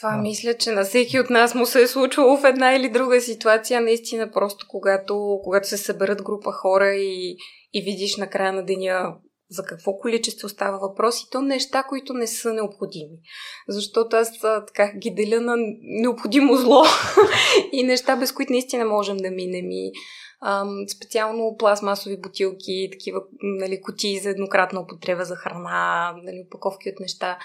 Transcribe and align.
Това 0.00 0.16
да. 0.16 0.22
мисля, 0.22 0.54
че 0.54 0.70
на 0.70 0.84
всеки 0.84 1.20
от 1.20 1.30
нас 1.30 1.54
му 1.54 1.66
се 1.66 1.82
е 1.82 1.86
случвало 1.86 2.36
в 2.36 2.44
една 2.44 2.74
или 2.74 2.88
друга 2.88 3.20
ситуация, 3.20 3.80
наистина 3.80 4.30
просто 4.30 4.66
когато, 4.68 5.40
когато 5.44 5.68
се 5.68 5.76
съберат 5.76 6.22
група 6.22 6.52
хора 6.52 6.94
и, 6.94 7.36
и 7.72 7.82
видиш 7.82 8.16
на 8.16 8.30
края 8.30 8.52
на 8.52 8.64
деня 8.64 9.14
за 9.50 9.62
какво 9.62 9.98
количество 9.98 10.48
става 10.48 10.78
въпрос 10.78 11.20
и 11.20 11.30
то 11.30 11.42
неща, 11.42 11.82
които 11.82 12.14
не 12.14 12.26
са 12.26 12.52
необходими. 12.52 13.16
Защото 13.68 14.16
аз 14.16 14.40
така 14.40 14.92
ги 14.98 15.10
деля 15.10 15.40
на 15.40 15.56
необходимо 15.82 16.56
зло 16.56 16.84
и 17.72 17.82
неща, 17.82 18.16
без 18.16 18.32
които 18.32 18.52
наистина 18.52 18.84
можем 18.84 19.16
да 19.16 19.30
минем. 19.30 19.70
И, 19.70 19.92
ам, 20.42 20.84
специално 20.96 21.56
пластмасови 21.58 22.20
бутилки, 22.20 22.88
такива 22.92 23.20
нали, 23.42 23.80
кутии 23.80 24.18
за 24.18 24.30
еднократна 24.30 24.80
употреба 24.80 25.24
за 25.24 25.36
храна, 25.36 26.14
нали, 26.24 26.44
упаковки 26.46 26.90
от 26.90 27.00
неща. 27.00 27.38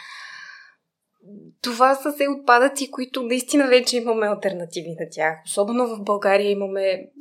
Това 1.62 1.96
са 1.96 2.12
се 2.12 2.28
отпадъци, 2.30 2.92
които 2.92 3.24
наистина 3.24 3.68
вече 3.68 3.98
имаме 3.98 4.28
альтернативи 4.28 4.90
на 5.00 5.08
тях. 5.12 5.38
Особено 5.46 5.88
в 5.88 6.04
България 6.04 6.52
имаме 6.52 7.12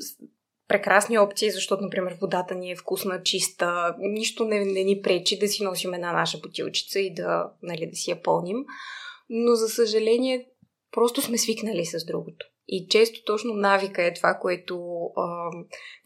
прекрасни 0.69 1.19
опции, 1.19 1.51
защото, 1.51 1.83
например, 1.83 2.16
водата 2.20 2.55
ни 2.55 2.70
е 2.70 2.77
вкусна, 2.77 3.23
чиста, 3.23 3.95
нищо 3.98 4.45
не, 4.45 4.65
не 4.65 4.84
ни 4.84 5.01
пречи 5.02 5.38
да 5.38 5.48
си 5.48 5.65
носим 5.65 5.95
една 5.95 6.12
наша 6.12 6.38
бутилчица 6.38 7.01
и 7.01 7.15
да, 7.15 7.51
нали, 7.62 7.87
да 7.87 7.96
си 7.96 8.10
я 8.10 8.23
пълним. 8.23 8.57
Но, 9.29 9.55
за 9.55 9.69
съжаление, 9.69 10.46
просто 10.93 11.23
сме 11.23 11.38
свикнали 11.38 11.84
с 11.84 12.05
другото. 12.07 12.46
И 12.69 12.87
често 12.91 13.21
точно 13.27 13.55
навика 13.55 14.05
е 14.05 14.15
това, 14.15 14.38
което 14.41 14.80
а, 15.16 15.51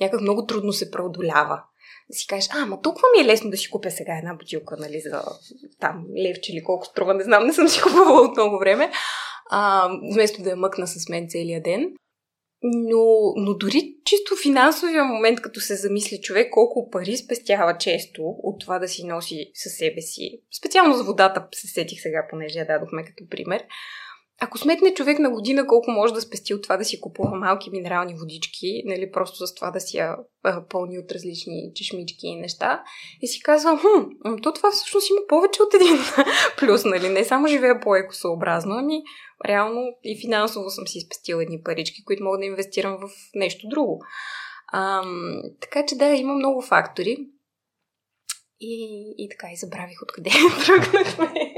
някак 0.00 0.20
много 0.20 0.46
трудно 0.46 0.72
се 0.72 0.90
преодолява. 0.90 1.62
Си 2.10 2.26
кажеш, 2.26 2.48
а, 2.52 2.66
ма 2.66 2.80
толкова 2.82 3.08
ми 3.16 3.24
е 3.24 3.26
лесно 3.26 3.50
да 3.50 3.56
си 3.56 3.70
купя 3.70 3.90
сега 3.90 4.18
една 4.18 4.34
бутилка, 4.34 4.76
нали, 4.78 5.00
за 5.00 5.22
там 5.80 6.06
левче 6.22 6.52
или 6.52 6.64
колко 6.64 6.86
струва, 6.86 7.14
не 7.14 7.24
знам, 7.24 7.46
не 7.46 7.52
съм 7.52 7.68
си 7.68 7.80
купувала 7.82 8.20
от 8.20 8.36
много 8.36 8.58
време, 8.58 8.90
а, 9.50 9.88
вместо 10.12 10.42
да 10.42 10.50
я 10.50 10.56
мъкна 10.56 10.86
с 10.86 11.08
мен 11.08 11.26
целия 11.28 11.62
ден. 11.62 11.92
Но, 12.62 13.32
но 13.36 13.54
дори 13.54 13.94
чисто 14.04 14.36
финансовия 14.42 15.04
момент, 15.04 15.40
като 15.40 15.60
се 15.60 15.76
замисли 15.76 16.20
човек 16.20 16.52
колко 16.52 16.90
пари 16.90 17.16
спестява 17.16 17.78
често 17.78 18.22
от 18.22 18.60
това 18.60 18.78
да 18.78 18.88
си 18.88 19.06
носи 19.06 19.50
със 19.54 19.72
себе 19.72 20.00
си. 20.00 20.40
Специално 20.58 20.94
за 20.94 21.04
водата 21.04 21.46
се 21.54 21.66
сетих 21.66 22.00
сега, 22.02 22.26
понеже 22.30 22.58
я 22.58 22.66
дадохме 22.66 23.04
като 23.04 23.28
пример. 23.30 23.64
Ако 24.40 24.58
сметне 24.58 24.94
човек 24.94 25.18
на 25.18 25.30
година 25.30 25.66
колко 25.66 25.90
може 25.90 26.14
да 26.14 26.20
спести 26.20 26.54
от 26.54 26.62
това 26.62 26.76
да 26.76 26.84
си 26.84 27.00
купува 27.00 27.38
малки 27.38 27.70
минерални 27.70 28.14
водички, 28.14 28.82
нали, 28.84 29.10
просто 29.10 29.46
за 29.46 29.54
това 29.54 29.70
да 29.70 29.80
си 29.80 29.96
я 29.96 30.16
пълни 30.68 30.98
от 30.98 31.12
различни 31.12 31.72
чешмички 31.74 32.26
и 32.26 32.36
неща, 32.36 32.82
и 33.22 33.28
си 33.28 33.42
казва, 33.42 33.78
хм, 33.78 34.34
то 34.42 34.52
това 34.52 34.70
всъщност 34.70 35.10
има 35.10 35.20
повече 35.28 35.62
от 35.62 35.74
един 35.74 35.98
плюс, 36.58 36.84
нали, 36.84 37.08
не 37.08 37.24
само 37.24 37.46
живея 37.46 37.80
по-екосъобразно, 37.80 38.74
ами 38.74 39.02
реално 39.46 39.80
и 40.04 40.20
финансово 40.20 40.70
съм 40.70 40.86
си 40.86 41.00
спестила 41.00 41.42
едни 41.42 41.62
парички, 41.62 42.04
които 42.04 42.24
мога 42.24 42.38
да 42.38 42.44
инвестирам 42.44 42.96
в 42.96 43.10
нещо 43.34 43.68
друго. 43.68 44.00
Ам, 44.72 45.42
така 45.60 45.86
че 45.86 45.96
да, 45.96 46.06
има 46.06 46.34
много 46.34 46.62
фактори. 46.62 47.16
И, 48.60 49.14
и 49.18 49.28
така, 49.28 49.52
и 49.52 49.56
забравих 49.56 50.02
откъде 50.02 50.30
тръгнахме. 50.66 51.52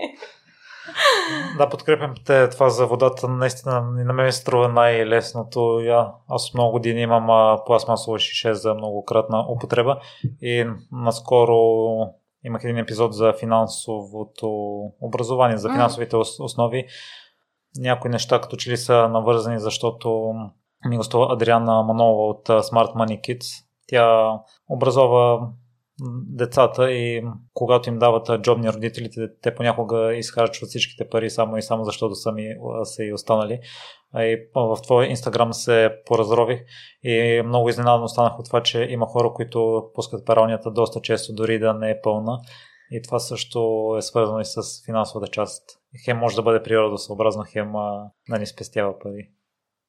Да, 1.59 1.69
подкрепям 1.69 2.15
те 2.27 2.49
това 2.49 2.69
за 2.71 2.87
водата. 2.87 3.29
Наистина 3.29 3.81
на 3.81 4.13
мен 4.13 4.33
струва 4.33 4.69
най-лесното. 4.69 5.81
Я, 5.81 6.13
аз 6.29 6.55
много 6.55 6.73
години 6.73 7.01
имам 7.01 7.59
пластмасова 7.67 8.19
шише 8.19 8.55
за 8.55 8.75
многократна 8.75 9.47
употреба 9.49 10.01
и 10.43 10.67
наскоро 10.93 11.59
имах 12.45 12.65
един 12.65 12.79
епизод 12.79 13.15
за 13.15 13.33
финансовото 13.33 14.49
образование, 15.01 15.57
за 15.57 15.69
финансовите 15.69 16.17
основи. 16.17 16.87
Някои 17.77 18.11
неща 18.11 18.41
като 18.41 18.57
че 18.57 18.71
ли 18.71 18.77
са 18.77 19.09
навързани, 19.09 19.61
защото 19.61 20.35
ми 20.89 20.97
гостува 20.97 21.33
Адриана 21.33 21.83
Манова 21.83 22.23
от 22.23 22.49
Smart 22.49 22.95
Money 22.95 23.21
Kids. 23.21 23.65
Тя 23.89 24.33
образова 24.69 25.49
децата 26.27 26.93
и 26.93 27.25
когато 27.55 27.89
им 27.89 27.99
дават 27.99 28.43
джобни 28.43 28.73
родителите, 28.73 29.29
те 29.43 29.55
понякога 29.55 30.15
изхарчват 30.15 30.69
всичките 30.69 31.09
пари 31.09 31.31
само 31.31 31.57
и 31.57 31.63
само 31.63 31.85
защото 31.85 32.15
сами 32.15 32.55
са 32.85 33.05
и 33.05 33.13
останали. 33.13 33.61
И 34.17 34.49
в 34.55 34.79
твоя 34.83 35.11
инстаграм 35.11 35.53
се 35.53 35.91
поразрових 36.07 36.61
и 37.03 37.43
много 37.47 37.69
изненадан 37.69 38.03
останах 38.03 38.39
от 38.39 38.47
това, 38.47 38.63
че 38.63 38.87
има 38.91 39.07
хора, 39.07 39.33
които 39.35 39.91
пускат 39.95 40.27
пералнята 40.27 40.71
доста 40.71 41.01
често, 41.01 41.35
дори 41.35 41.59
да 41.59 41.75
не 41.75 41.91
е 41.91 42.01
пълна. 42.01 42.39
И 42.91 43.03
това 43.03 43.19
също 43.19 43.95
е 43.99 44.03
свързано 44.03 44.41
и 44.41 44.45
с 44.45 44.63
финансовата 44.87 45.31
част. 45.31 45.63
Хем 46.05 46.19
може 46.19 46.37
да 46.37 46.43
бъде 46.43 46.63
природосъобразно, 46.63 47.45
хем 47.53 47.73
да 48.31 48.39
ни 48.39 48.47
спестява 48.47 48.99
пари. 48.99 49.29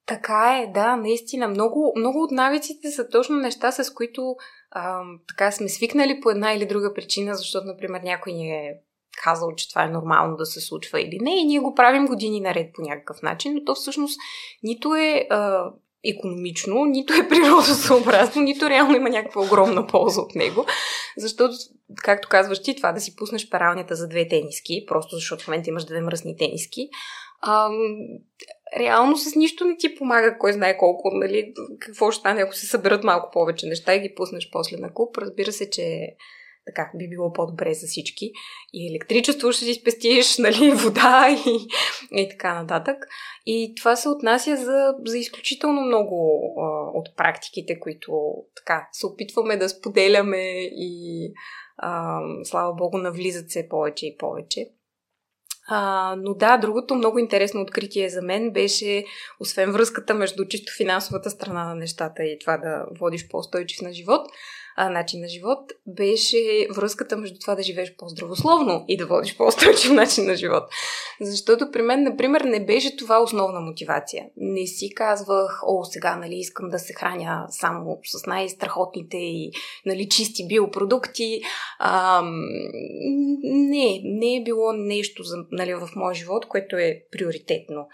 Така 0.09 0.59
е, 0.63 0.71
да, 0.73 0.95
наистина. 0.95 1.47
Много, 1.47 1.93
много 1.97 2.23
от 2.23 2.31
навиците 2.31 2.91
са 2.91 3.09
точно 3.09 3.35
неща, 3.35 3.71
с 3.71 3.93
които 3.93 4.35
а, 4.71 5.01
така 5.27 5.51
сме 5.51 5.69
свикнали 5.69 6.19
по 6.21 6.29
една 6.29 6.53
или 6.53 6.65
друга 6.65 6.93
причина, 6.93 7.35
защото, 7.35 7.67
например, 7.67 8.01
някой 8.03 8.33
ни 8.33 8.51
е 8.51 8.73
казал, 9.23 9.55
че 9.55 9.69
това 9.69 9.83
е 9.83 9.89
нормално 9.89 10.35
да 10.37 10.45
се 10.45 10.61
случва 10.61 11.01
или 11.01 11.17
не, 11.21 11.41
и 11.41 11.45
ние 11.45 11.59
го 11.59 11.75
правим 11.75 12.05
години 12.05 12.39
наред 12.39 12.73
по 12.73 12.81
някакъв 12.81 13.21
начин, 13.21 13.53
но 13.53 13.63
то 13.63 13.75
всъщност 13.75 14.19
нито 14.63 14.95
е 14.95 15.27
а, 15.29 15.71
економично, 16.03 16.85
нито 16.85 17.13
е 17.13 17.27
природосъобразно, 17.29 18.41
нито 18.41 18.69
реално 18.69 18.95
има 18.95 19.09
някаква 19.09 19.41
огромна 19.41 19.87
полза 19.87 20.21
от 20.21 20.35
него. 20.35 20.65
Защото, 21.17 21.53
както 22.03 22.29
казваш 22.29 22.61
ти, 22.61 22.75
това 22.75 22.91
да 22.91 23.01
си 23.01 23.15
пуснеш 23.15 23.49
пералнята 23.49 23.95
за 23.95 24.07
две 24.07 24.27
тениски, 24.27 24.85
просто 24.87 25.15
защото 25.15 25.43
в 25.43 25.47
момента 25.47 25.69
имаш 25.69 25.85
две 25.85 26.01
мръсни 26.01 26.37
тениски, 26.37 26.89
а, 27.41 27.69
реално 28.77 29.17
с 29.17 29.35
нищо 29.35 29.65
не 29.65 29.77
ти 29.77 29.95
помага, 29.95 30.37
кой 30.37 30.53
знае 30.53 30.77
колко, 30.77 31.11
нали, 31.13 31.53
какво 31.79 32.11
ще 32.11 32.19
стане, 32.19 32.41
ако 32.41 32.55
се 32.55 32.65
съберат 32.65 33.03
малко 33.03 33.31
повече 33.31 33.67
неща 33.67 33.95
и 33.95 33.99
ги 33.99 34.15
пуснеш 34.15 34.49
после 34.51 34.77
на 34.77 34.93
куп. 34.93 35.17
Разбира 35.17 35.51
се, 35.51 35.69
че 35.69 36.15
така 36.65 36.91
би 36.95 37.09
било 37.09 37.33
по-добре 37.33 37.73
за 37.73 37.87
всички. 37.87 38.31
И 38.73 38.91
електричество 38.91 39.51
ще 39.51 39.65
си 39.65 39.73
спестиш, 39.73 40.37
нали, 40.39 40.71
вода 40.71 41.27
и, 41.45 41.67
и 42.21 42.29
така 42.29 42.61
нататък. 42.61 43.07
И 43.45 43.73
това 43.77 43.95
се 43.95 44.09
отнася 44.09 44.57
за, 44.57 44.93
за 45.05 45.17
изключително 45.17 45.81
много 45.81 46.41
а, 46.57 46.97
от 46.99 47.15
практиките, 47.17 47.79
които 47.79 48.33
така 48.55 48.89
се 48.91 49.05
опитваме 49.05 49.57
да 49.57 49.69
споделяме 49.69 50.61
и 50.61 51.33
а, 51.77 52.19
слава 52.43 52.73
богу 52.73 52.97
навлизат 52.97 53.51
се 53.51 53.69
повече 53.69 54.07
и 54.07 54.17
повече. 54.17 54.69
А, 55.71 56.15
но 56.17 56.33
да, 56.33 56.57
другото 56.57 56.95
много 56.95 57.19
интересно 57.19 57.61
откритие 57.61 58.09
за 58.09 58.21
мен 58.21 58.51
беше, 58.51 59.05
освен 59.39 59.71
връзката 59.71 60.13
между 60.13 60.45
чисто 60.45 60.73
финансовата 60.77 61.29
страна 61.29 61.65
на 61.65 61.75
нещата 61.75 62.23
и 62.23 62.39
това 62.39 62.57
да 62.57 62.85
водиш 62.99 63.27
по-устойчив 63.27 63.81
на 63.81 63.93
живот, 63.93 64.27
а, 64.75 64.89
начин 64.89 65.21
на 65.21 65.27
живот, 65.27 65.71
беше 65.87 66.67
връзката 66.75 67.17
между 67.17 67.39
това 67.39 67.55
да 67.55 67.63
живееш 67.63 67.95
по-здравословно 67.97 68.85
и 68.87 68.97
да 68.97 69.05
водиш 69.05 69.37
по-устойчив 69.37 69.91
начин 69.93 70.25
на 70.25 70.35
живот. 70.35 70.63
Защото 71.21 71.71
при 71.71 71.81
мен, 71.81 72.03
например, 72.03 72.41
не 72.41 72.65
беше 72.65 72.97
това 72.97 73.19
основна 73.19 73.59
мотивация. 73.59 74.25
Не 74.37 74.67
си 74.67 74.89
казвах, 74.95 75.61
о, 75.67 75.83
сега, 75.83 76.15
нали, 76.15 76.35
искам 76.35 76.69
да 76.69 76.79
се 76.79 76.93
храня 76.93 77.45
само 77.49 77.99
с 78.03 78.25
най-страхотните 78.25 79.17
и, 79.17 79.51
нали, 79.85 80.09
чисти 80.09 80.47
биопродукти. 80.47 81.41
А, 81.79 82.21
не, 83.43 84.01
не 84.03 84.35
е 84.35 84.43
било 84.43 84.73
нещо 84.73 85.23
за, 85.23 85.37
нали, 85.51 85.73
в 85.73 85.89
моя 85.95 86.15
живот, 86.15 86.45
което 86.45 86.77
е 86.77 87.03
приоритетно. 87.11 87.87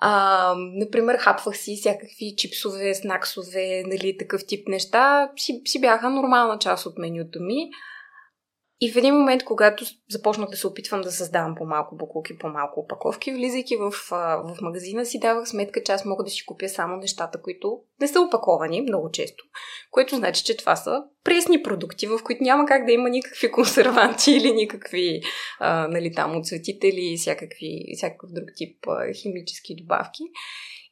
А, 0.00 0.54
например, 0.56 1.16
хапвах 1.18 1.56
си 1.56 1.76
всякакви 1.76 2.34
чипсове, 2.36 2.94
снаксове, 2.94 3.82
нали, 3.86 4.16
такъв 4.18 4.46
тип 4.46 4.68
неща. 4.68 5.30
Си, 5.36 5.62
си 5.64 5.80
бяха 5.80 6.10
нормална 6.10 6.58
част 6.58 6.86
от 6.86 6.98
менюто 6.98 7.40
ми. 7.42 7.70
И 8.82 8.92
в 8.92 8.96
един 8.96 9.14
момент, 9.14 9.44
когато 9.44 9.84
започнах 10.10 10.50
да 10.50 10.56
се 10.56 10.66
опитвам 10.66 11.00
да 11.00 11.12
създавам 11.12 11.54
по-малко 11.54 11.96
буклуки, 11.96 12.38
по-малко 12.38 12.80
опаковки, 12.80 13.32
влизайки 13.32 13.76
в, 13.76 13.90
в 14.10 14.56
магазина, 14.62 15.06
си 15.06 15.20
давах 15.20 15.48
сметка, 15.48 15.82
че 15.82 15.92
аз 15.92 16.04
мога 16.04 16.24
да 16.24 16.30
си 16.30 16.46
купя 16.46 16.68
само 16.68 16.96
нещата, 16.96 17.42
които 17.42 17.80
не 18.00 18.08
са 18.08 18.20
опаковани 18.20 18.80
много 18.80 19.10
често. 19.10 19.44
Което 19.90 20.16
значи, 20.16 20.44
че 20.44 20.56
това 20.56 20.76
са 20.76 21.02
пресни 21.24 21.62
продукти, 21.62 22.06
в 22.06 22.20
които 22.24 22.42
няма 22.42 22.66
как 22.66 22.86
да 22.86 22.92
има 22.92 23.10
никакви 23.10 23.50
консерванти 23.52 24.32
или 24.32 24.52
никакви 24.52 25.20
а, 25.58 25.88
нали, 25.88 26.12
там 26.12 26.36
отцветители 26.36 27.12
и 27.12 27.18
всякакви, 27.18 27.84
всякакъв 27.96 28.30
друг 28.32 28.48
тип 28.56 28.86
а, 28.88 29.12
химически 29.12 29.76
добавки. 29.82 30.22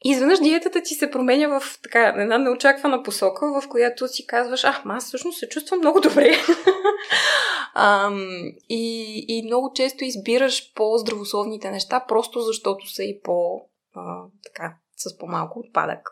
И 0.04 0.10
изведнъж 0.10 0.38
диетата 0.38 0.82
ти 0.82 0.94
се 0.94 1.10
променя 1.10 1.60
в 1.60 1.78
така 1.82 2.14
една 2.16 2.38
неочаквана 2.38 3.02
посока, 3.02 3.60
в 3.60 3.68
която 3.68 4.08
си 4.08 4.26
казваш, 4.26 4.64
а, 4.64 4.82
аз 4.86 5.06
всъщност 5.06 5.38
се 5.38 5.48
чувствам 5.48 5.78
много 5.78 6.00
добре. 6.00 6.30
Ам, 7.74 8.28
и, 8.68 9.24
и 9.28 9.46
много 9.46 9.72
често 9.74 10.04
избираш 10.04 10.72
по-здравословните 10.74 11.70
неща, 11.70 12.04
просто 12.08 12.40
защото 12.40 12.90
са 12.90 13.04
и 13.04 13.20
по, 13.22 13.60
а, 13.94 14.22
така, 14.44 14.74
с 14.96 15.18
по-малко 15.18 15.58
отпадък. 15.58 16.10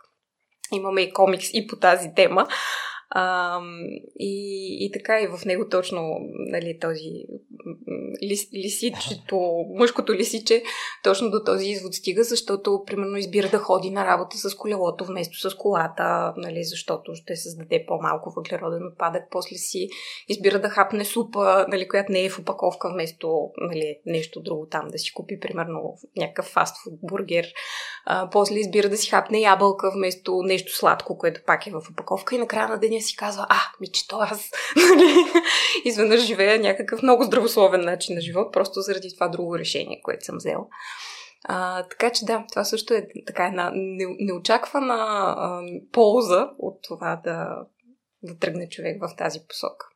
Имаме 0.72 1.00
и 1.00 1.12
комикс 1.12 1.46
и 1.52 1.66
по 1.66 1.76
тази 1.76 2.14
тема. 2.14 2.46
А, 3.10 3.58
и, 4.18 4.76
и 4.80 4.90
така 4.92 5.20
и 5.20 5.26
в 5.26 5.44
него 5.44 5.68
точно 5.68 6.18
нали, 6.50 6.78
този 6.80 7.10
лис, 8.22 8.48
лисичето, 8.54 9.64
мъжкото 9.74 10.14
лисиче, 10.14 10.62
точно 11.04 11.30
до 11.30 11.44
този 11.44 11.68
извод 11.68 11.94
стига, 11.94 12.24
защото 12.24 12.82
примерно 12.86 13.16
избира 13.16 13.48
да 13.48 13.58
ходи 13.58 13.90
на 13.90 14.06
работа 14.06 14.36
с 14.36 14.54
колелото 14.54 15.04
вместо 15.04 15.50
с 15.50 15.54
колата, 15.54 16.34
нали, 16.36 16.64
защото 16.64 17.14
ще 17.14 17.36
създаде 17.36 17.84
по-малко 17.88 18.32
въглероден 18.36 18.86
отпадък. 18.86 19.22
После 19.30 19.56
си 19.56 19.88
избира 20.28 20.60
да 20.60 20.68
хапне 20.68 21.04
супа, 21.04 21.66
нали, 21.68 21.88
която 21.88 22.12
не 22.12 22.24
е 22.24 22.30
в 22.30 22.38
упаковка, 22.38 22.90
вместо 22.92 23.50
нали, 23.58 23.98
нещо 24.06 24.40
друго 24.40 24.66
там, 24.70 24.88
да 24.88 24.98
си 24.98 25.12
купи 25.14 25.40
примерно 25.40 25.94
някакъв 26.16 26.46
фастфуд 26.46 26.92
бургер. 27.02 27.46
А, 28.06 28.30
после 28.30 28.54
избира 28.54 28.88
да 28.88 28.96
си 28.96 29.10
хапне 29.10 29.40
ябълка 29.40 29.90
вместо 29.90 30.42
нещо 30.42 30.76
сладко, 30.76 31.18
което 31.18 31.40
пак 31.46 31.66
е 31.66 31.70
в 31.70 31.82
упаковка 31.90 32.34
и 32.34 32.38
накрая 32.38 32.68
на 32.68 32.78
деня 32.78 32.95
си 33.00 33.16
казва, 33.16 33.46
а, 33.48 33.56
ми 33.80 33.86
че 33.92 34.08
то 34.08 34.18
аз 34.20 34.50
нали, 34.76 35.24
изведнъж 35.84 36.20
живея 36.20 36.58
някакъв 36.60 37.02
много 37.02 37.24
здравословен 37.24 37.80
начин 37.80 38.14
на 38.14 38.20
живот, 38.20 38.52
просто 38.52 38.80
заради 38.80 39.14
това 39.14 39.28
друго 39.28 39.58
решение, 39.58 40.00
което 40.04 40.24
съм 40.24 40.36
взела. 40.36 40.66
А, 41.44 41.82
така 41.82 42.10
че 42.10 42.24
да, 42.24 42.44
това 42.52 42.64
също 42.64 42.94
е 42.94 43.06
така 43.26 43.46
една 43.46 43.70
неочаквана 44.18 44.94
а, 44.94 45.62
полза 45.92 46.48
от 46.58 46.78
това 46.82 47.20
да, 47.24 47.48
да 48.22 48.38
тръгне 48.38 48.68
човек 48.68 49.00
в 49.00 49.16
тази 49.16 49.40
посока. 49.48 49.86